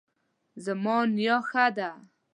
[0.65, 1.89] زما نیا ښه ده